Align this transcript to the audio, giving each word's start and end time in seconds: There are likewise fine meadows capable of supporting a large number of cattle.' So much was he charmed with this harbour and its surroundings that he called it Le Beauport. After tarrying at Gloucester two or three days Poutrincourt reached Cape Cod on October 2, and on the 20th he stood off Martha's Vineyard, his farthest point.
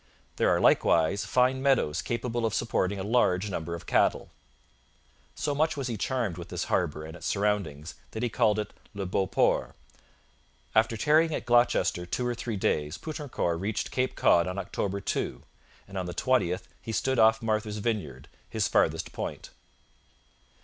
There 0.37 0.49
are 0.49 0.59
likewise 0.59 1.25
fine 1.25 1.61
meadows 1.61 2.01
capable 2.01 2.43
of 2.43 2.55
supporting 2.55 2.99
a 2.99 3.03
large 3.03 3.51
number 3.51 3.75
of 3.75 3.85
cattle.' 3.85 4.31
So 5.35 5.53
much 5.53 5.77
was 5.77 5.85
he 5.89 5.95
charmed 5.95 6.39
with 6.39 6.49
this 6.49 6.63
harbour 6.63 7.03
and 7.05 7.15
its 7.15 7.27
surroundings 7.27 7.93
that 8.09 8.23
he 8.23 8.27
called 8.29 8.57
it 8.57 8.73
Le 8.95 9.05
Beauport. 9.05 9.75
After 10.73 10.97
tarrying 10.97 11.35
at 11.35 11.45
Gloucester 11.45 12.07
two 12.07 12.25
or 12.25 12.33
three 12.33 12.57
days 12.57 12.97
Poutrincourt 12.97 13.59
reached 13.59 13.91
Cape 13.91 14.15
Cod 14.15 14.47
on 14.47 14.57
October 14.57 15.01
2, 15.01 15.43
and 15.87 15.99
on 15.99 16.07
the 16.07 16.15
20th 16.15 16.63
he 16.81 16.91
stood 16.91 17.19
off 17.19 17.43
Martha's 17.43 17.77
Vineyard, 17.77 18.27
his 18.49 18.67
farthest 18.67 19.11
point. 19.11 19.51